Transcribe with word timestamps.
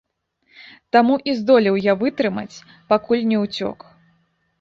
Таму 0.95 1.17
і 1.29 1.35
здолеў 1.39 1.77
я 1.79 1.93
вытрымаць, 2.01 2.61
пакуль 2.95 3.21
не 3.33 3.37
ўцёк. 3.43 3.79